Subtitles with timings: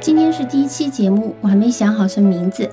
[0.00, 2.66] 今天是第一期节目，我还没想好什么名字。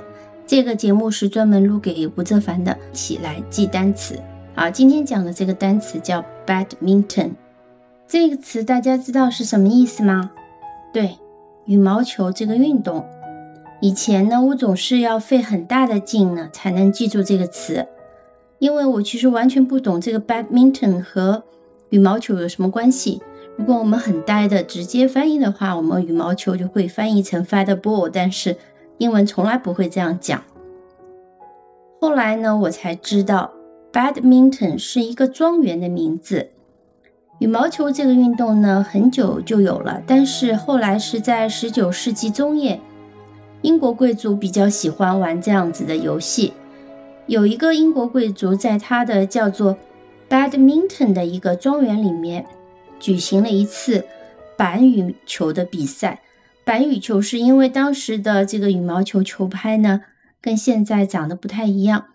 [0.46, 4.18] 这个节目是专门录给吴泽凡的，一起来记单词。
[4.56, 7.32] 好，今天讲的这个单词叫 badminton。
[8.08, 10.32] 这个词大家知道是什么意思吗？
[10.94, 11.18] 对，
[11.66, 13.06] 羽毛球这个运动。
[13.82, 17.86] 以前呢，我总是要费很大的劲呢，才能记住这个词，
[18.60, 21.44] 因为我其实完全不懂这个 badminton 和
[21.90, 23.22] 羽毛球有什么关系。
[23.58, 28.56] 如果我们很呆的直接翻译的话，我们羽毛球就会翻译成 feather ball，但是
[29.00, 30.44] 英文从来不会这样讲。
[32.00, 33.52] 后来呢，我才知道
[33.92, 36.50] badminton 是一个庄园的名字。
[37.40, 42.80] 羽毛球这个运动呢，很久就有了，但是后来是在十九世纪中叶，
[43.64, 46.54] 英国贵族比较喜欢玩这样子的游戏。
[47.26, 49.76] 有一个英国贵族在他的叫做
[50.30, 52.46] badminton 的一个庄园里面。
[53.00, 54.06] 举行了一次
[54.56, 56.22] 板羽球的比赛。
[56.64, 60.02] 板羽球是因为当时的这个羽毛球球拍呢，
[60.42, 62.08] 跟现在长得不太一样，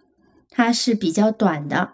[0.51, 1.93] 它是比较短的，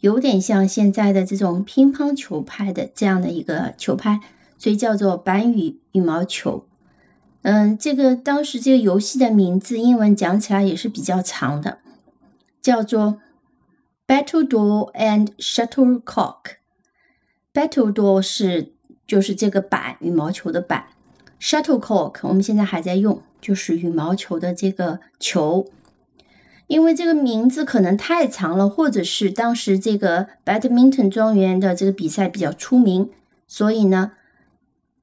[0.00, 4.20] 有点像现在的这种乒乓球拍的这样的一个球拍，
[4.56, 6.66] 所以叫做板羽羽毛球。
[7.42, 11.78] 嗯，这个当时这个游戏的名字英文讲起来也是比较长的，
[12.62, 13.18] 叫做
[14.06, 16.59] Battle Door and Shuttlecock。
[17.52, 18.72] Battledore 是
[19.06, 20.84] 就是这个板羽毛球的板
[21.40, 25.66] ，Shuttlecock 我们现在还在用，就是羽毛球的这个球。
[26.68, 33.10] 因为这个名字可能太长了，或者是当时这个 Badminton 庄园的这个比赛比较出名，
[33.48, 34.12] 所以呢，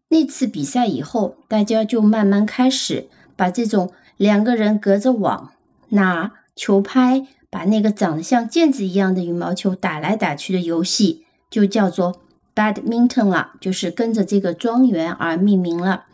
[0.07, 5.51] 那次比赛以后，大家就慢慢开始把这种两个人隔着网
[5.89, 12.21] 拿球拍，把那个长得像毽子一样的羽毛球打来打去的游戏，就叫做。
[12.57, 16.05] Badminton 了，就是跟着这个庄园而命名了。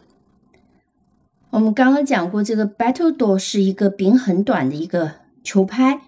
[1.52, 6.02] 我们刚刚讲过，这个 Battledore 是一个柄很短的一个球拍。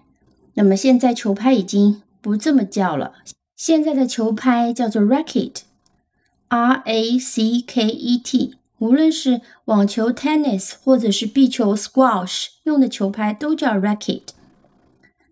[0.52, 3.14] 那么现在球拍已经不这么叫了，
[3.56, 8.56] 现在的球拍叫做 Racket，R A C K E T。
[8.78, 14.24] 无论是网球 Tennis 或者是壁球 Squash 用的球拍都叫 Racket。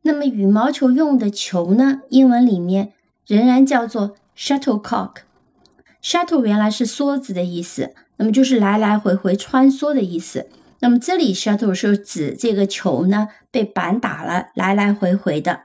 [0.00, 2.00] 那么羽毛球用的球呢？
[2.08, 2.94] 英文里面
[3.26, 4.16] 仍然叫做。
[4.36, 10.48] Shuttlecock，shuttle 原来是梭子的意思，那么就是来来回回穿梭的意思。
[10.80, 15.62] 那么这里 shuttle 是指这个球呢被板打了，来来回回的。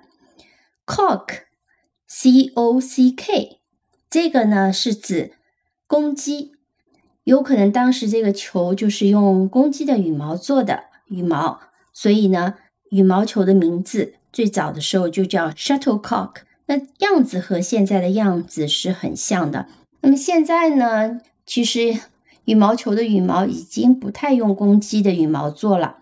[0.85, 3.59] cock，c o c k，
[4.09, 5.33] 这个呢是指
[5.85, 6.53] 公鸡，
[7.23, 11.59] 有可能当时这个球就是用公鸡的羽毛做的羽毛，
[11.91, 12.55] 所以呢
[12.91, 16.43] 羽毛球的名字最早的时候就叫 shuttlecock。
[16.69, 19.65] 那样子和现在的样子是很像的。
[20.01, 21.97] 那么现在呢，其实
[22.45, 25.97] 羽毛球的羽毛已经不太用公鸡的羽毛做了，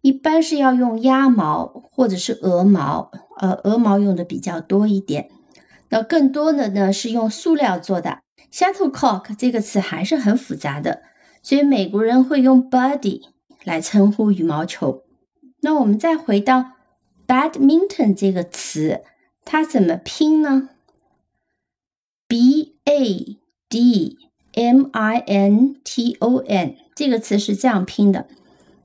[0.00, 5.30] 一般是要用鸭毛或者是鹅毛，呃，鹅毛用的比较多一点。
[5.90, 8.18] 那更多的呢是用塑料做的。
[8.52, 11.02] Shuttlecock 这个词还是很复杂的，
[11.44, 13.22] 所以美国人会用 Buddy
[13.62, 15.04] 来称呼羽毛球。
[15.60, 16.72] 那我们再回到
[17.28, 19.02] Badminton 这个词。
[19.50, 20.68] 它怎么拼呢
[22.28, 23.38] ？B A
[23.70, 24.18] D
[24.52, 28.28] M I N T O N 这个词是这样拼的，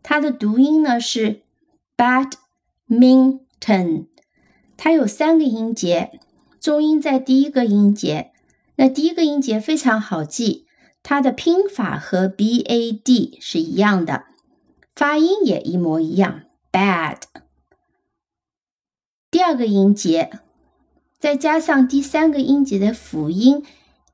[0.01, 1.41] 它的读音呢是
[1.97, 4.05] badminton，
[4.77, 6.17] 它有三个音节，
[6.61, 8.31] 重音在第一个音节。
[8.77, 10.65] 那第一个音节非常好记，
[11.03, 14.27] 它的拼法和 B A D 是一样的，
[14.95, 17.17] 发音也一模一样，bad。
[19.29, 20.39] 第二个音节。
[21.23, 23.63] 再加上第三个音节的辅音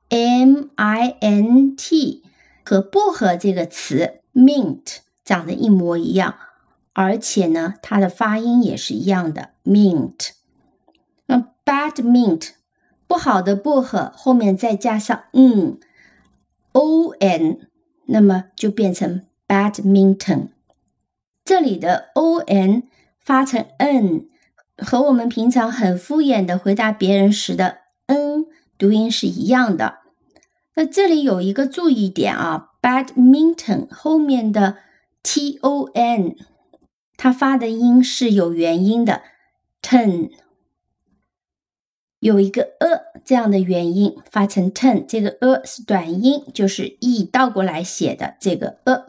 [0.10, 2.22] m i n t，
[2.64, 6.36] 和薄荷这个词 mint 长得一模一样，
[6.94, 10.34] 而且呢，它的发音也是一样的 mint。
[11.26, 12.50] 那 bad mint
[13.08, 15.80] 不好的薄荷后面再加上嗯
[16.74, 17.68] o n，
[18.06, 20.50] 那么就变成 badminton。
[21.44, 22.84] 这里的 o n
[23.20, 24.30] 发成 n。
[24.82, 28.46] 和我们平常很敷衍的回答别人时的“嗯”
[28.78, 30.00] 读音是一样的。
[30.76, 34.78] 那这里有一个注意点啊，badminton 后面的
[35.22, 36.36] t o n，
[37.18, 39.24] 它发的音是有元音的
[39.82, 40.30] ，ten
[42.20, 49.06] 有一个 a 这样的元音发成 ten，这个 a 是短音，就是 e 倒过来写的这个 a。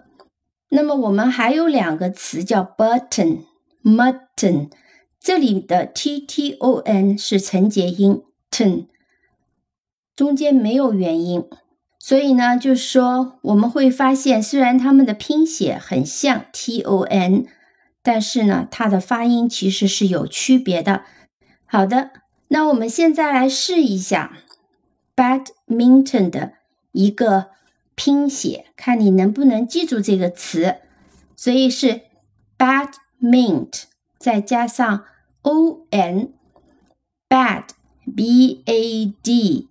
[0.70, 4.70] 那么我们还有两个词叫 button，mutton。
[5.20, 8.86] 这里的 t t o n 是承接音，ton
[10.16, 11.44] 中间没有元音，
[11.98, 17.46] 所以呢，就是说我们会发现，虽然它们的拼写很像 T O N，
[18.02, 21.04] 但是呢，它的发音其实是有区别的。
[21.66, 22.10] 好的，
[22.48, 24.38] 那我们现在来试一下
[25.14, 26.54] badminton 的
[26.92, 27.50] 一个
[27.94, 30.76] 拼写，看你能不能记住这个词。
[31.36, 32.00] 所以是
[32.58, 33.82] badmint
[34.19, 35.05] 再加上
[35.41, 37.65] o n，bad
[38.15, 39.67] b a d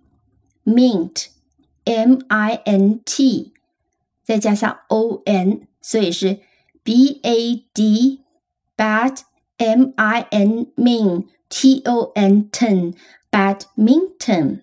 [0.63, 3.53] mint。M I N T，
[4.23, 6.39] 再加上 O N，所以是
[6.81, 8.21] B A D
[8.75, 9.19] bad
[9.57, 12.95] M I N mean T O N ten
[13.29, 14.61] badminton。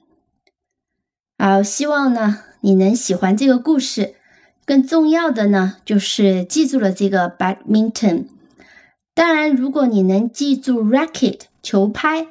[1.38, 4.16] 好，希望呢你能喜欢这个故事。
[4.64, 8.26] 更重要的呢，就是记住了这个 badminton。
[9.17, 12.27] 当然，如果你能记住 racket 球拍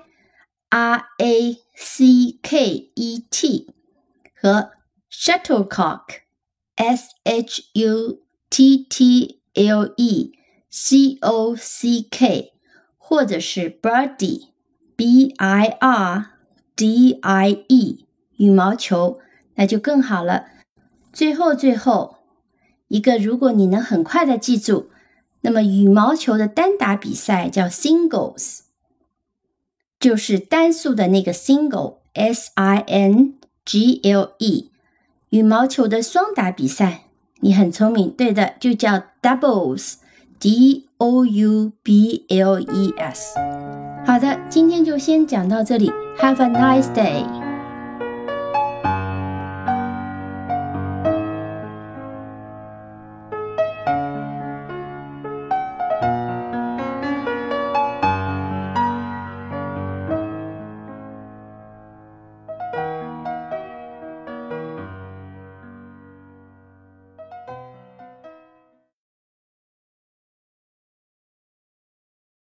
[0.69, 3.75] ，R A C K E T
[4.41, 4.71] 和
[5.11, 6.03] shuttlecock,
[6.77, 10.33] s h u t t l e
[10.71, 12.53] c o c k，
[12.97, 14.51] 或者是 birdie,
[14.95, 16.31] b i r
[16.77, 18.07] d i e，
[18.37, 19.19] 羽毛球，
[19.57, 20.47] 那就更好了。
[21.13, 22.19] 最后，最后
[22.87, 24.91] 一个，如果你能很快的记住，
[25.47, 28.63] 那么羽毛球的单打比赛叫 singles，
[30.01, 33.35] 就是单数的那个 single，s i n
[33.65, 34.73] g l e。
[35.29, 37.05] 羽毛球的双打比赛，
[37.43, 43.39] 你很聪明，对的，就叫 doubles，d o u b l e s。
[44.05, 47.46] 好的，今天就先讲到这里，Have a nice day。